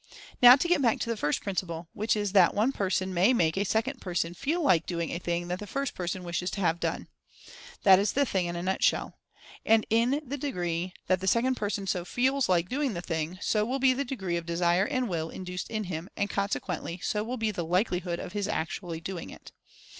[0.41, 3.55] Now to get back to the first principle, which is that one person may make
[3.55, 6.79] a second person FEEL LIKE DOING a thing that the first person wishes to have
[6.79, 7.07] done.
[7.83, 9.19] That is the thing in a nutshell.
[9.63, 13.37] And in the de gree that the second person so feels like doing the thing,
[13.43, 16.99] so will be the degree of Desire and Will in duced in him, and consequently
[17.03, 19.51] so will be the likeli hood of his actually doing it.